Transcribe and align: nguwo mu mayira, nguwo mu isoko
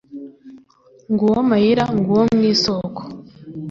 nguwo 1.11 1.37
mu 1.41 1.49
mayira, 1.51 1.83
nguwo 1.97 2.21
mu 2.35 2.41
isoko 2.53 3.01